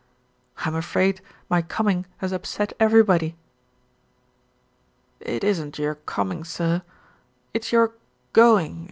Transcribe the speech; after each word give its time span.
"I'm 0.65 0.73
afraid 0.73 1.21
my 1.47 1.61
coming 1.61 2.07
has 2.17 2.31
upset 2.31 2.73
everybody." 2.79 3.35
"It 5.19 5.43
isn't 5.43 5.77
your 5.77 5.93
coming, 5.93 6.43
sir, 6.43 6.81
it's 7.53 7.71
your 7.71 7.93
going. 8.33 8.79